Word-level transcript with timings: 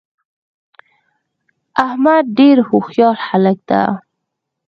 احمدډیرهوښیارهلک 1.83 3.57
ده 3.69 3.81